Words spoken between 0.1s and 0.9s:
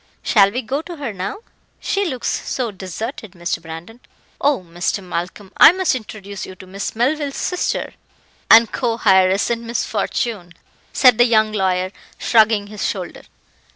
"Shall we go